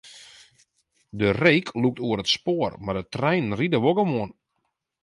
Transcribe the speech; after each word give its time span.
De 1.19 1.29
reek 1.41 1.67
lûkt 1.81 1.99
oer 2.07 2.19
it 2.23 2.33
spoar, 2.35 2.73
mar 2.83 2.97
de 2.99 3.03
treinen 3.13 3.57
ride 3.59 3.79
wol 3.81 3.95
gewoan. 3.99 4.31